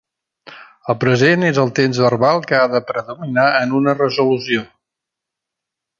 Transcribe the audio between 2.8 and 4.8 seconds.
predominar en una resolució.